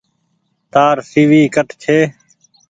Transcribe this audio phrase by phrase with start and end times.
[0.73, 1.97] تآر سي وي ڪٺ ڇي۔